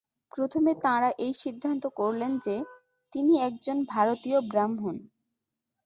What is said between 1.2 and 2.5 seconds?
এই সিদ্ধান্ত করলেন